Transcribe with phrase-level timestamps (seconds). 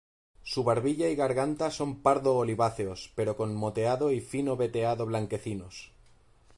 [0.41, 5.91] Su barbilla y garganta son pardo oliváceos, pero con moteado y fino veteado blanquecinos.